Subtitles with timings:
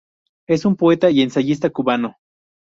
[0.47, 2.15] Es un poeta y ensayista cubano.